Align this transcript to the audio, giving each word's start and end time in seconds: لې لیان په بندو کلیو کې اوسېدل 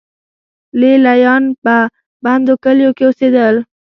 لې 0.79 0.93
لیان 1.05 1.43
په 1.63 1.75
بندو 2.23 2.53
کلیو 2.63 2.91
کې 2.97 3.03
اوسېدل 3.07 3.55